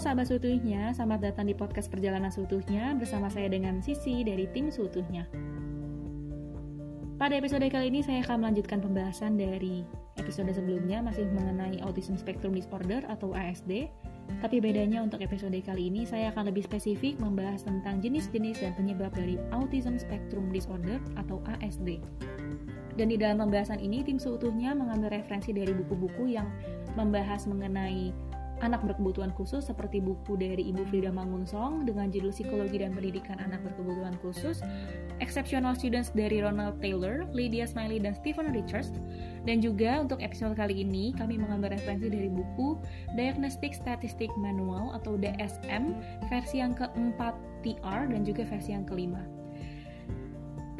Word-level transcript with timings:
sahabat 0.00 0.32
seutuhnya, 0.32 0.96
selamat 0.96 1.28
datang 1.28 1.44
di 1.44 1.52
podcast 1.52 1.92
perjalanan 1.92 2.32
seutuhnya 2.32 2.96
bersama 2.96 3.28
saya 3.28 3.52
dengan 3.52 3.84
Sisi 3.84 4.24
dari 4.24 4.48
tim 4.48 4.72
seutuhnya. 4.72 5.28
Pada 7.20 7.36
episode 7.36 7.68
kali 7.68 7.92
ini 7.92 8.00
saya 8.00 8.24
akan 8.24 8.40
melanjutkan 8.40 8.80
pembahasan 8.80 9.36
dari 9.36 9.84
episode 10.16 10.48
sebelumnya 10.56 11.04
masih 11.04 11.28
mengenai 11.28 11.84
Autism 11.84 12.16
Spectrum 12.16 12.56
Disorder 12.56 13.04
atau 13.12 13.36
ASD. 13.36 13.92
Tapi 14.40 14.56
bedanya 14.64 15.04
untuk 15.04 15.20
episode 15.20 15.60
kali 15.60 15.92
ini 15.92 16.08
saya 16.08 16.32
akan 16.32 16.48
lebih 16.48 16.64
spesifik 16.64 17.20
membahas 17.20 17.60
tentang 17.68 18.00
jenis-jenis 18.00 18.64
dan 18.64 18.72
penyebab 18.80 19.12
dari 19.12 19.36
Autism 19.52 20.00
Spectrum 20.00 20.48
Disorder 20.48 20.96
atau 21.20 21.44
ASD. 21.60 22.00
Dan 22.96 23.12
di 23.12 23.20
dalam 23.20 23.36
pembahasan 23.44 23.76
ini 23.76 24.00
tim 24.00 24.16
seutuhnya 24.16 24.72
mengambil 24.72 25.12
referensi 25.12 25.52
dari 25.52 25.76
buku-buku 25.76 26.40
yang 26.40 26.48
membahas 26.96 27.44
mengenai 27.44 28.16
anak 28.60 28.84
berkebutuhan 28.84 29.32
khusus 29.34 29.66
seperti 29.68 30.00
buku 30.00 30.36
dari 30.36 30.68
Ibu 30.72 30.84
Frida 30.88 31.08
Mangunsong 31.08 31.88
dengan 31.88 32.12
judul 32.12 32.32
Psikologi 32.32 32.80
dan 32.80 32.92
Pendidikan 32.92 33.40
Anak 33.40 33.64
Berkebutuhan 33.64 34.16
Khusus, 34.20 34.60
Exceptional 35.18 35.72
Students 35.72 36.12
dari 36.12 36.44
Ronald 36.44 36.78
Taylor, 36.78 37.24
Lydia 37.32 37.64
Smiley, 37.64 38.00
dan 38.00 38.12
Stephen 38.12 38.52
Richards. 38.52 38.92
Dan 39.48 39.64
juga 39.64 40.04
untuk 40.04 40.20
episode 40.20 40.52
kali 40.56 40.84
ini 40.84 41.16
kami 41.16 41.40
mengambil 41.40 41.72
referensi 41.72 42.12
dari 42.12 42.28
buku 42.28 42.76
Diagnostic 43.16 43.72
Statistic 43.72 44.28
Manual 44.36 44.92
atau 45.00 45.16
DSM 45.16 45.96
versi 46.28 46.60
yang 46.60 46.76
keempat 46.76 47.32
TR 47.64 48.08
dan 48.08 48.20
juga 48.24 48.44
versi 48.44 48.76
yang 48.76 48.84
kelima. 48.84 49.39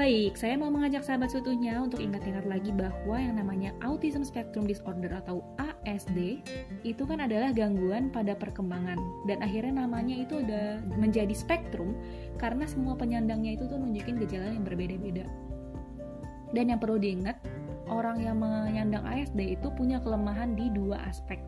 Baik, 0.00 0.40
saya 0.40 0.56
mau 0.56 0.72
mengajak 0.72 1.04
sahabat 1.04 1.28
seutuhnya 1.28 1.76
untuk 1.76 2.00
ingat-ingat 2.00 2.48
lagi 2.48 2.72
bahwa 2.72 3.20
yang 3.20 3.36
namanya 3.36 3.76
Autism 3.84 4.24
Spectrum 4.24 4.64
Disorder 4.64 5.12
atau 5.12 5.44
ASD 5.84 6.40
itu 6.88 7.02
kan 7.04 7.20
adalah 7.20 7.52
gangguan 7.52 8.08
pada 8.08 8.32
perkembangan 8.32 8.96
dan 9.28 9.44
akhirnya 9.44 9.84
namanya 9.84 10.24
itu 10.24 10.40
udah 10.40 10.80
menjadi 10.96 11.36
spektrum 11.36 11.92
karena 12.40 12.64
semua 12.64 12.96
penyandangnya 12.96 13.60
itu 13.60 13.68
tuh 13.68 13.76
nunjukin 13.76 14.16
gejala 14.24 14.48
yang 14.48 14.64
berbeda-beda. 14.64 15.28
Dan 16.56 16.72
yang 16.72 16.80
perlu 16.80 16.96
diingat, 16.96 17.36
orang 17.84 18.24
yang 18.24 18.40
menyandang 18.40 19.04
ASD 19.04 19.52
itu 19.52 19.68
punya 19.76 20.00
kelemahan 20.00 20.56
di 20.56 20.72
dua 20.72 20.96
aspek. 21.12 21.44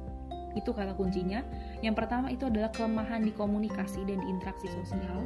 Itu 0.53 0.77
kata 0.77 0.93
kuncinya. 0.93 1.41
Yang 1.81 2.05
pertama 2.05 2.29
itu 2.29 2.53
adalah 2.53 2.69
kelemahan 2.69 3.25
di 3.25 3.33
komunikasi 3.33 4.05
dan 4.05 4.21
di 4.21 4.29
interaksi 4.29 4.69
sosial 4.69 5.25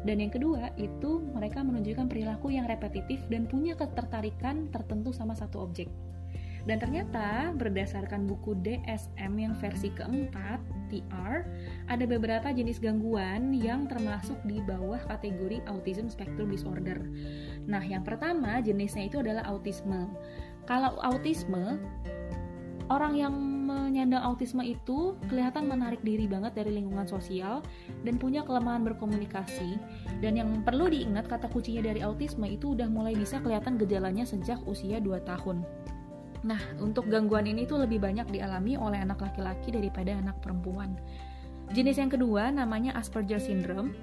dan 0.00 0.16
yang 0.24 0.32
kedua, 0.32 0.72
itu 0.80 1.20
mereka 1.36 1.60
menunjukkan 1.60 2.08
perilaku 2.08 2.48
yang 2.52 2.64
repetitif 2.64 3.20
dan 3.28 3.44
punya 3.44 3.76
ketertarikan 3.76 4.72
tertentu 4.72 5.12
sama 5.12 5.36
satu 5.36 5.60
objek. 5.60 5.92
Dan 6.68 6.76
ternyata 6.76 7.56
berdasarkan 7.56 8.28
buku 8.28 8.52
DSM 8.60 9.32
yang 9.40 9.56
versi 9.56 9.88
keempat, 9.96 10.60
TR, 10.92 11.48
ada 11.88 12.04
beberapa 12.04 12.52
jenis 12.52 12.76
gangguan 12.82 13.56
yang 13.56 13.88
termasuk 13.88 14.36
di 14.44 14.60
bawah 14.60 15.00
kategori 15.08 15.64
Autism 15.72 16.12
Spectrum 16.12 16.52
Disorder. 16.52 17.00
Nah, 17.64 17.80
yang 17.80 18.04
pertama 18.04 18.60
jenisnya 18.60 19.08
itu 19.08 19.24
adalah 19.24 19.48
autisme. 19.48 20.04
Kalau 20.68 21.00
autisme, 21.00 21.80
orang 22.90 23.14
yang 23.14 23.32
menyandang 23.70 24.20
autisme 24.26 24.66
itu 24.66 25.14
kelihatan 25.30 25.70
menarik 25.70 26.02
diri 26.02 26.26
banget 26.26 26.58
dari 26.58 26.74
lingkungan 26.74 27.06
sosial 27.06 27.62
dan 28.02 28.18
punya 28.18 28.42
kelemahan 28.42 28.82
berkomunikasi. 28.82 29.78
Dan 30.18 30.34
yang 30.36 30.50
perlu 30.66 30.90
diingat 30.90 31.30
kata 31.30 31.46
kuncinya 31.46 31.86
dari 31.86 32.02
autisme 32.02 32.50
itu 32.50 32.74
udah 32.74 32.90
mulai 32.90 33.14
bisa 33.14 33.38
kelihatan 33.38 33.78
gejalanya 33.78 34.26
sejak 34.26 34.58
usia 34.66 34.98
2 34.98 35.22
tahun. 35.22 35.62
Nah, 36.42 36.60
untuk 36.82 37.06
gangguan 37.06 37.46
ini 37.46 37.68
tuh 37.68 37.78
lebih 37.84 38.02
banyak 38.02 38.26
dialami 38.32 38.74
oleh 38.74 38.98
anak 38.98 39.22
laki-laki 39.22 39.70
daripada 39.70 40.18
anak 40.18 40.42
perempuan. 40.42 40.98
Jenis 41.70 42.02
yang 42.02 42.10
kedua 42.10 42.50
namanya 42.50 42.98
Asperger 42.98 43.38
syndrome. 43.38 43.94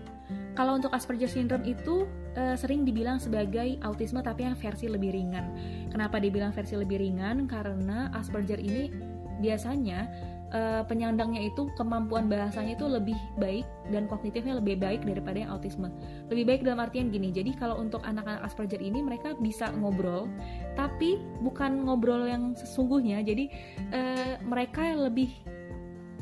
Kalau 0.55 0.79
untuk 0.79 0.95
Asperger 0.95 1.27
syndrome 1.27 1.67
itu 1.67 2.07
e, 2.37 2.53
sering 2.53 2.85
dibilang 2.85 3.17
sebagai 3.17 3.81
autisme 3.81 4.21
tapi 4.21 4.45
yang 4.45 4.53
versi 4.53 4.85
lebih 4.85 5.17
ringan. 5.17 5.49
Kenapa 5.89 6.21
dibilang 6.21 6.53
versi 6.53 6.77
lebih 6.77 7.01
ringan? 7.01 7.49
Karena 7.49 8.13
Asperger 8.13 8.61
ini 8.61 8.93
biasanya 9.41 10.07
uh, 10.53 10.83
penyandangnya 10.85 11.47
itu 11.47 11.67
kemampuan 11.75 12.31
bahasanya 12.31 12.77
itu 12.77 12.85
lebih 12.87 13.17
baik 13.39 13.65
dan 13.91 14.07
kognitifnya 14.07 14.59
lebih 14.59 14.79
baik 14.79 15.03
daripada 15.03 15.37
yang 15.43 15.51
autisme. 15.51 15.91
Lebih 16.31 16.43
baik 16.47 16.61
dalam 16.63 16.79
artian 16.83 17.11
gini. 17.11 17.31
Jadi 17.33 17.55
kalau 17.57 17.79
untuk 17.79 18.03
anak-anak 18.03 18.43
Asperger 18.45 18.79
ini 18.79 19.03
mereka 19.03 19.35
bisa 19.39 19.71
ngobrol, 19.75 20.29
tapi 20.75 21.19
bukan 21.43 21.87
ngobrol 21.87 22.27
yang 22.27 22.55
sesungguhnya. 22.55 23.23
Jadi 23.23 23.51
uh, 23.91 24.39
mereka 24.45 24.95
lebih 24.95 25.31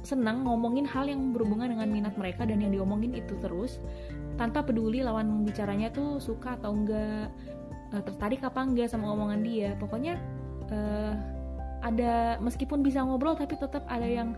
senang 0.06 0.46
ngomongin 0.46 0.86
hal 0.86 1.10
yang 1.10 1.34
berhubungan 1.34 1.74
dengan 1.74 1.90
minat 1.90 2.14
mereka 2.14 2.46
dan 2.46 2.62
yang 2.62 2.70
diomongin 2.70 3.18
itu 3.18 3.34
terus 3.42 3.82
tanpa 4.36 4.64
peduli 4.64 5.02
lawan 5.02 5.44
bicaranya 5.48 5.92
tuh 5.92 6.20
suka 6.20 6.60
atau 6.60 6.76
enggak 6.76 7.32
uh, 7.96 8.04
tertarik 8.04 8.44
apa 8.44 8.60
enggak 8.64 8.92
sama 8.92 9.12
omongan 9.12 9.42
dia. 9.42 9.74
Pokoknya 9.80 10.20
uh, 10.72 11.14
ada 11.86 12.42
meskipun 12.42 12.82
bisa 12.82 13.06
ngobrol 13.06 13.38
tapi 13.38 13.56
tetap 13.56 13.86
ada 13.86 14.06
yang 14.08 14.34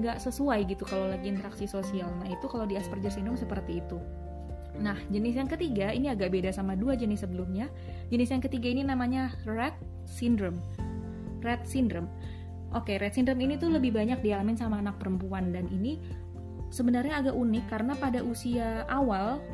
nggak 0.00 0.22
sesuai 0.22 0.64
gitu 0.70 0.88
kalau 0.88 1.10
lagi 1.10 1.28
interaksi 1.28 1.68
sosial. 1.68 2.08
Nah 2.22 2.28
itu 2.30 2.48
kalau 2.48 2.64
di 2.64 2.78
Asperger 2.80 3.12
syndrome 3.12 3.36
seperti 3.36 3.82
itu. 3.84 3.98
Nah 4.80 4.96
jenis 5.12 5.36
yang 5.36 5.50
ketiga 5.50 5.92
ini 5.92 6.08
agak 6.08 6.32
beda 6.32 6.48
sama 6.54 6.72
dua 6.78 6.96
jenis 6.96 7.26
sebelumnya. 7.26 7.68
Jenis 8.08 8.32
yang 8.32 8.40
ketiga 8.40 8.72
ini 8.72 8.82
namanya 8.86 9.36
Rett 9.44 9.76
syndrome. 10.08 10.62
Rett 11.44 11.66
syndrome. 11.68 12.08
Oke, 12.72 12.96
Rett 12.96 13.12
syndrome 13.12 13.44
ini 13.44 13.60
tuh 13.60 13.68
lebih 13.68 13.92
banyak 13.92 14.24
dialamin 14.24 14.56
sama 14.56 14.80
anak 14.80 14.96
perempuan 14.96 15.52
dan 15.52 15.68
ini 15.68 16.00
sebenarnya 16.72 17.20
agak 17.20 17.36
unik 17.36 17.64
karena 17.68 17.92
pada 17.94 18.24
usia 18.24 18.88
awal 18.88 19.44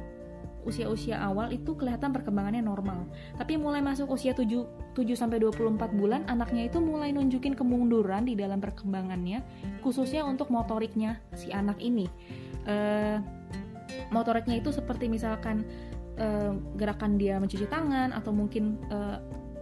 usia-usia 0.69 1.17
awal 1.25 1.49
itu 1.49 1.73
kelihatan 1.73 2.13
perkembangannya 2.13 2.61
normal. 2.61 3.09
Tapi 3.41 3.57
mulai 3.57 3.81
masuk 3.81 4.13
usia 4.13 4.37
7 4.37 4.93
7 4.93 5.17
sampai 5.17 5.41
24 5.41 5.97
bulan 5.97 6.29
anaknya 6.29 6.69
itu 6.69 6.77
mulai 6.83 7.09
nunjukin 7.15 7.57
kemunduran 7.57 8.29
di 8.29 8.37
dalam 8.37 8.61
perkembangannya 8.61 9.41
khususnya 9.81 10.29
untuk 10.29 10.53
motoriknya 10.53 11.25
si 11.33 11.49
anak 11.55 11.81
ini. 11.81 12.05
Uh, 12.69 13.17
motoriknya 14.13 14.61
itu 14.61 14.69
seperti 14.69 15.09
misalkan 15.09 15.65
uh, 16.21 16.53
gerakan 16.77 17.17
dia 17.17 17.41
mencuci 17.41 17.65
tangan 17.65 18.13
atau 18.13 18.35
mungkin 18.37 18.77
uh, 18.93 19.17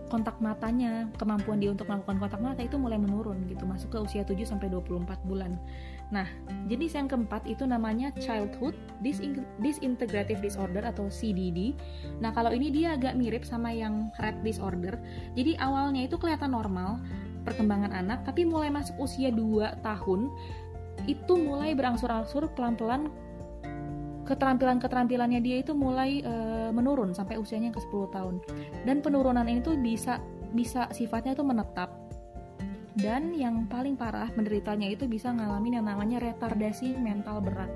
kontak 0.06 0.38
matanya, 0.38 1.10
kemampuan 1.18 1.58
dia 1.58 1.74
untuk 1.74 1.90
melakukan 1.90 2.18
kontak 2.22 2.38
mata 2.38 2.62
itu 2.62 2.78
mulai 2.78 2.94
menurun 2.94 3.42
gitu, 3.50 3.66
masuk 3.66 3.90
ke 3.90 3.98
usia 3.98 4.22
7 4.22 4.38
sampai 4.46 4.70
24 4.70 5.02
bulan. 5.26 5.58
Nah, 6.14 6.26
jenis 6.70 6.94
yang 6.94 7.10
keempat 7.10 7.42
itu 7.50 7.66
namanya 7.66 8.14
childhood 8.22 8.78
disintegrative 9.58 10.38
disorder 10.38 10.86
atau 10.86 11.10
CDD. 11.10 11.74
Nah, 12.22 12.30
kalau 12.30 12.54
ini 12.54 12.70
dia 12.70 12.94
agak 12.94 13.18
mirip 13.18 13.42
sama 13.42 13.74
yang 13.74 14.14
Rett 14.22 14.38
disorder. 14.46 14.94
Jadi 15.34 15.58
awalnya 15.58 16.06
itu 16.06 16.14
kelihatan 16.14 16.54
normal 16.54 17.02
perkembangan 17.42 17.94
anak, 17.94 18.22
tapi 18.26 18.46
mulai 18.46 18.70
masuk 18.70 18.98
usia 19.02 19.30
2 19.30 19.82
tahun 19.82 20.30
itu 21.06 21.34
mulai 21.38 21.76
berangsur-angsur 21.76 22.50
pelan-pelan 22.58 23.12
keterampilan-keterampilannya 24.26 25.38
dia 25.38 25.62
itu 25.62 25.70
mulai 25.70 26.18
e, 26.18 26.34
menurun 26.74 27.14
sampai 27.14 27.38
usianya 27.38 27.70
ke 27.70 27.78
10 27.78 28.10
tahun. 28.10 28.34
Dan 28.82 28.98
penurunan 28.98 29.46
ini 29.46 29.62
tuh 29.62 29.78
bisa 29.78 30.18
bisa 30.50 30.90
sifatnya 30.90 31.38
tuh 31.38 31.46
menetap. 31.46 31.94
Dan 32.96 33.36
yang 33.36 33.68
paling 33.68 33.94
parah 33.94 34.32
menderitanya 34.32 34.88
itu 34.88 35.04
bisa 35.04 35.28
ngalamin 35.28 35.78
yang 35.80 35.86
namanya 35.86 36.16
retardasi 36.16 36.96
mental 36.96 37.44
berat. 37.44 37.68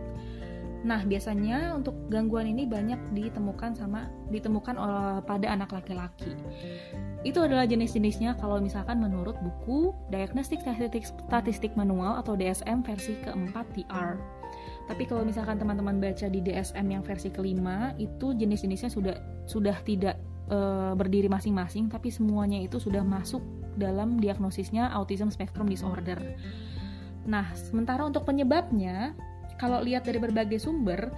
Nah, 0.80 1.04
biasanya 1.04 1.76
untuk 1.76 1.92
gangguan 2.08 2.48
ini 2.48 2.64
banyak 2.64 3.12
ditemukan 3.12 3.76
sama 3.76 4.08
ditemukan 4.32 4.80
pada 5.28 5.46
anak 5.52 5.76
laki-laki. 5.76 6.32
Itu 7.20 7.44
adalah 7.44 7.68
jenis-jenisnya 7.68 8.40
kalau 8.40 8.64
misalkan 8.64 8.96
menurut 8.96 9.36
buku 9.44 9.92
Diagnostic 10.08 10.64
Statistic 11.04 11.76
Manual 11.76 12.16
atau 12.24 12.32
DSM 12.32 12.80
versi 12.80 13.12
keempat 13.20 13.68
TR. 13.76 14.16
Tapi 14.88 15.04
kalau 15.04 15.22
misalkan 15.22 15.60
teman-teman 15.60 16.00
baca 16.00 16.26
di 16.32 16.40
DSM 16.40 16.86
yang 16.88 17.04
versi 17.04 17.28
kelima, 17.28 17.92
itu 18.00 18.32
jenis-jenisnya 18.32 18.90
sudah 18.90 19.16
sudah 19.44 19.76
tidak 19.84 20.16
e, 20.48 20.58
berdiri 20.96 21.28
masing-masing, 21.28 21.92
tapi 21.92 22.08
semuanya 22.08 22.58
itu 22.58 22.80
sudah 22.80 23.04
masuk 23.04 23.44
dalam 23.78 24.18
diagnosisnya 24.18 24.90
autism 24.90 25.30
spectrum 25.30 25.66
disorder. 25.70 26.18
Nah, 27.28 27.52
sementara 27.54 28.02
untuk 28.06 28.24
penyebabnya, 28.24 29.14
kalau 29.60 29.84
lihat 29.84 30.08
dari 30.08 30.16
berbagai 30.16 30.58
sumber, 30.62 31.12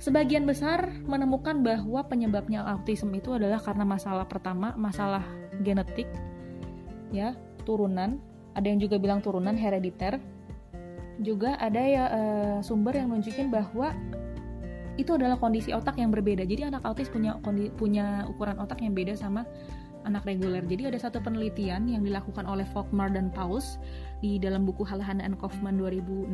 sebagian 0.00 0.48
besar 0.48 0.88
menemukan 1.04 1.60
bahwa 1.60 2.02
penyebabnya 2.08 2.64
autism 2.64 3.12
itu 3.14 3.36
adalah 3.36 3.60
karena 3.60 3.84
masalah 3.84 4.24
pertama, 4.24 4.72
masalah 4.74 5.22
genetik, 5.62 6.08
ya, 7.12 7.36
turunan. 7.68 8.18
Ada 8.56 8.72
yang 8.72 8.80
juga 8.80 8.96
bilang 8.96 9.20
turunan 9.20 9.52
herediter 9.52 10.16
juga 11.20 11.56
ada 11.56 11.80
ya 11.80 12.04
uh, 12.12 12.58
sumber 12.60 13.00
yang 13.00 13.08
nunjukin 13.12 13.48
bahwa 13.48 13.96
itu 14.96 15.12
adalah 15.12 15.36
kondisi 15.36 15.76
otak 15.76 16.00
yang 16.00 16.08
berbeda. 16.08 16.44
Jadi 16.48 16.72
anak 16.72 16.84
autis 16.84 17.12
punya 17.12 17.36
kondi, 17.44 17.68
punya 17.72 18.24
ukuran 18.32 18.56
otak 18.56 18.80
yang 18.80 18.96
beda 18.96 19.12
sama 19.12 19.44
anak 20.06 20.22
reguler. 20.24 20.62
Jadi 20.62 20.94
ada 20.94 20.98
satu 21.02 21.18
penelitian 21.18 21.90
yang 21.90 22.06
dilakukan 22.06 22.46
oleh 22.46 22.64
Volkmar 22.70 23.10
dan 23.10 23.28
Paus 23.34 23.82
di 24.24 24.40
dalam 24.40 24.64
buku 24.64 24.86
Halahan 24.86 25.20
and 25.20 25.36
Kaufman 25.36 25.76
2006. 25.76 26.32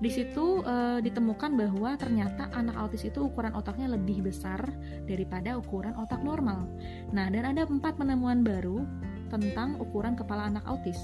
Di 0.00 0.10
situ 0.10 0.62
e, 0.64 1.04
ditemukan 1.04 1.52
bahwa 1.58 1.98
ternyata 2.00 2.48
anak 2.54 2.78
autis 2.78 3.04
itu 3.04 3.28
ukuran 3.28 3.52
otaknya 3.52 3.92
lebih 3.92 4.24
besar 4.24 4.62
daripada 5.04 5.58
ukuran 5.58 5.92
otak 6.00 6.22
normal. 6.24 6.64
Nah, 7.12 7.28
dan 7.28 7.44
ada 7.44 7.68
empat 7.68 8.00
penemuan 8.00 8.40
baru 8.46 8.86
tentang 9.28 9.76
ukuran 9.82 10.16
kepala 10.16 10.48
anak 10.48 10.64
autis. 10.64 10.98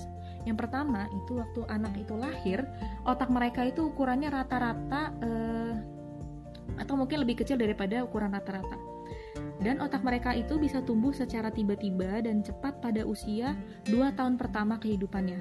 Yang 0.48 0.64
pertama 0.64 1.04
itu 1.12 1.36
waktu 1.36 1.60
anak 1.68 1.92
itu 2.00 2.16
lahir, 2.16 2.64
otak 3.04 3.28
mereka 3.28 3.68
itu 3.68 3.92
ukurannya 3.92 4.32
rata-rata 4.32 5.12
e, 5.20 5.30
atau 6.80 6.94
mungkin 6.96 7.20
lebih 7.26 7.44
kecil 7.44 7.60
daripada 7.60 8.00
ukuran 8.00 8.32
rata-rata 8.32 8.89
dan 9.60 9.80
otak 9.80 10.00
mereka 10.00 10.32
itu 10.32 10.56
bisa 10.56 10.80
tumbuh 10.80 11.12
secara 11.12 11.52
tiba-tiba 11.52 12.24
dan 12.24 12.40
cepat 12.40 12.80
pada 12.80 13.04
usia 13.04 13.52
2 13.88 14.16
tahun 14.16 14.40
pertama 14.40 14.80
kehidupannya. 14.80 15.40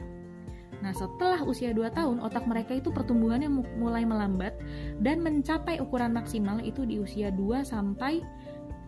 Nah, 0.79 0.95
setelah 0.95 1.43
usia 1.43 1.75
2 1.75 1.91
tahun, 1.91 2.23
otak 2.23 2.47
mereka 2.47 2.71
itu 2.71 2.87
pertumbuhannya 2.91 3.51
mulai 3.75 4.07
melambat 4.07 4.55
dan 5.03 5.19
mencapai 5.19 5.83
ukuran 5.83 6.15
maksimal 6.15 6.63
itu 6.63 6.87
di 6.87 7.03
usia 7.03 7.31
2 7.35 7.67
sampai 7.67 8.23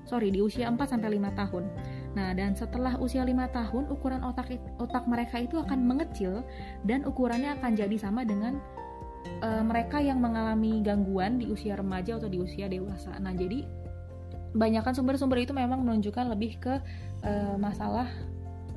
sorry, 0.07 0.33
di 0.33 0.41
usia 0.41 0.71
4 0.71 0.79
sampai 0.87 1.19
5 1.19 1.39
tahun. 1.39 1.63
Nah, 2.15 2.35
dan 2.35 2.55
setelah 2.55 2.95
usia 2.99 3.23
5 3.23 3.47
tahun, 3.51 3.83
ukuran 3.91 4.23
otak 4.23 4.51
otak 4.79 5.03
mereka 5.07 5.39
itu 5.39 5.59
akan 5.59 5.79
mengecil 5.83 6.43
dan 6.87 7.03
ukurannya 7.07 7.55
akan 7.59 7.71
jadi 7.75 7.95
sama 7.99 8.27
dengan 8.27 8.59
uh, 9.43 9.63
mereka 9.63 9.99
yang 9.99 10.19
mengalami 10.19 10.79
gangguan 10.83 11.39
di 11.39 11.47
usia 11.51 11.77
remaja 11.77 12.17
atau 12.19 12.27
di 12.27 12.39
usia 12.39 12.67
dewasa. 12.71 13.15
Nah, 13.19 13.35
jadi 13.35 13.67
banyakkan 14.53 14.91
sumber-sumber 14.95 15.39
itu 15.41 15.55
memang 15.55 15.83
menunjukkan 15.83 16.31
lebih 16.31 16.59
ke 16.59 16.73
uh, 17.23 17.55
masalah 17.55 18.07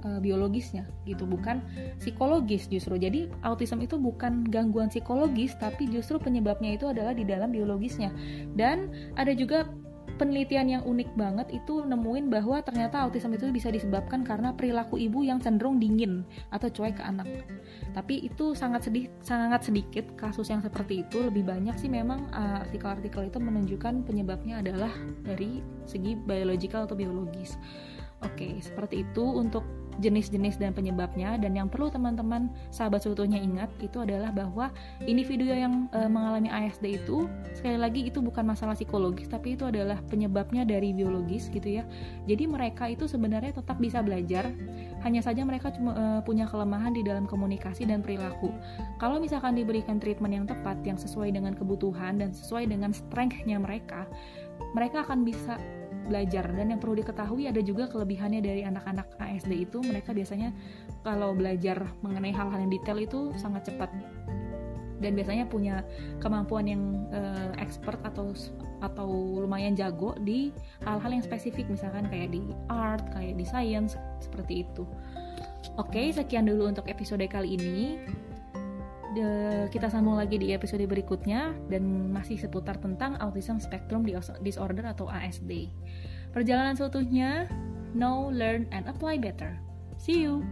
uh, 0.04 0.20
biologisnya 0.20 0.86
gitu 1.08 1.24
bukan 1.24 1.64
psikologis 1.98 2.68
justru. 2.68 3.00
Jadi 3.00 3.32
autism 3.42 3.82
itu 3.82 3.98
bukan 3.98 4.46
gangguan 4.46 4.92
psikologis 4.92 5.56
tapi 5.58 5.88
justru 5.90 6.20
penyebabnya 6.20 6.76
itu 6.76 6.86
adalah 6.86 7.16
di 7.16 7.24
dalam 7.26 7.50
biologisnya. 7.50 8.12
Dan 8.54 8.92
ada 9.18 9.32
juga 9.34 9.66
penelitian 10.14 10.66
yang 10.70 10.82
unik 10.86 11.10
banget 11.18 11.50
itu 11.50 11.82
nemuin 11.82 12.30
bahwa 12.30 12.62
ternyata 12.62 13.02
autism 13.02 13.34
itu 13.34 13.50
bisa 13.50 13.68
disebabkan 13.72 14.22
karena 14.22 14.54
perilaku 14.54 14.94
ibu 15.00 15.26
yang 15.26 15.42
cenderung 15.42 15.82
dingin 15.82 16.22
atau 16.54 16.70
cuek 16.70 17.00
ke 17.00 17.04
anak. 17.04 17.26
Tapi 17.92 18.26
itu 18.26 18.54
sangat 18.54 18.86
sedih, 18.86 19.10
sangat 19.20 19.66
sedikit 19.66 20.06
kasus 20.14 20.50
yang 20.50 20.62
seperti 20.62 21.02
itu. 21.02 21.22
Lebih 21.22 21.42
banyak 21.46 21.74
sih 21.78 21.90
memang 21.90 22.30
uh, 22.30 22.62
artikel-artikel 22.62 23.26
itu 23.26 23.38
menunjukkan 23.42 24.06
penyebabnya 24.06 24.62
adalah 24.62 24.90
dari 25.26 25.60
segi 25.84 26.14
biological 26.14 26.86
atau 26.86 26.94
biologis. 26.94 27.58
Oke, 28.24 28.56
seperti 28.64 29.04
itu 29.04 29.20
untuk 29.20 29.83
jenis-jenis 30.00 30.58
dan 30.58 30.72
penyebabnya. 30.72 31.36
Dan 31.38 31.54
yang 31.58 31.68
perlu 31.68 31.90
teman-teman 31.90 32.50
sahabat 32.70 33.04
seutuhnya 33.04 33.38
ingat 33.38 33.70
itu 33.82 34.00
adalah 34.00 34.30
bahwa 34.30 34.70
individu 35.04 35.46
yang 35.46 35.86
e, 35.92 36.00
mengalami 36.06 36.48
ASD 36.50 37.04
itu 37.04 37.26
sekali 37.52 37.78
lagi 37.78 38.06
itu 38.08 38.18
bukan 38.22 38.46
masalah 38.46 38.74
psikologis 38.78 39.28
tapi 39.30 39.58
itu 39.58 39.66
adalah 39.68 40.00
penyebabnya 40.08 40.64
dari 40.64 40.90
biologis 40.94 41.50
gitu 41.50 41.82
ya. 41.82 41.84
Jadi 42.24 42.44
mereka 42.48 42.88
itu 42.90 43.04
sebenarnya 43.06 43.54
tetap 43.60 43.78
bisa 43.78 44.00
belajar. 44.00 44.48
Hanya 45.04 45.20
saja 45.20 45.44
mereka 45.44 45.70
cuma 45.74 45.92
e, 45.94 46.04
punya 46.24 46.48
kelemahan 46.48 46.94
di 46.94 47.02
dalam 47.04 47.28
komunikasi 47.28 47.84
dan 47.84 48.00
perilaku. 48.00 48.50
Kalau 48.98 49.20
misalkan 49.20 49.58
diberikan 49.58 50.00
treatment 50.00 50.32
yang 50.32 50.46
tepat 50.48 50.80
yang 50.82 50.96
sesuai 50.96 51.34
dengan 51.34 51.52
kebutuhan 51.52 52.18
dan 52.18 52.32
sesuai 52.32 52.70
dengan 52.70 52.90
strengthnya 52.94 53.60
mereka 53.60 54.06
mereka 54.74 55.06
akan 55.06 55.22
bisa 55.22 55.58
belajar. 56.06 56.44
Dan 56.52 56.76
yang 56.76 56.80
perlu 56.80 57.00
diketahui 57.00 57.48
ada 57.48 57.60
juga 57.64 57.88
kelebihannya 57.88 58.40
dari 58.44 58.62
anak-anak 58.62 59.16
ASD 59.18 59.52
itu. 59.68 59.80
Mereka 59.80 60.12
biasanya 60.12 60.52
kalau 61.02 61.32
belajar 61.32 61.84
mengenai 62.04 62.32
hal-hal 62.32 62.58
yang 62.64 62.72
detail 62.72 62.98
itu 63.00 63.20
sangat 63.40 63.72
cepat. 63.72 63.90
Dan 65.02 65.18
biasanya 65.18 65.44
punya 65.50 65.84
kemampuan 66.22 66.64
yang 66.64 66.82
uh, 67.12 67.52
expert 67.60 68.00
atau 68.06 68.32
atau 68.80 69.08
lumayan 69.42 69.76
jago 69.76 70.16
di 70.22 70.54
hal-hal 70.86 71.20
yang 71.20 71.24
spesifik. 71.24 71.68
Misalkan 71.68 72.08
kayak 72.08 72.32
di 72.32 72.40
art, 72.70 73.04
kayak 73.12 73.36
di 73.36 73.44
science 73.44 73.98
seperti 74.22 74.64
itu. 74.64 74.86
Oke, 75.74 76.12
sekian 76.14 76.46
dulu 76.46 76.70
untuk 76.70 76.86
episode 76.86 77.24
kali 77.26 77.58
ini 77.58 77.98
kita 79.70 79.88
sambung 79.88 80.18
lagi 80.18 80.36
di 80.36 80.50
episode 80.52 80.82
berikutnya 80.84 81.54
dan 81.70 82.10
masih 82.12 82.38
seputar 82.38 82.78
tentang 82.82 83.14
Autism 83.22 83.62
Spectrum 83.62 84.04
Disorder 84.42 84.84
atau 84.90 85.06
ASD. 85.08 85.70
Perjalanan 86.34 86.74
seutuhnya, 86.74 87.46
know, 87.94 88.28
learn, 88.28 88.66
and 88.74 88.90
apply 88.90 89.16
better. 89.16 89.54
See 89.96 90.26
you! 90.26 90.42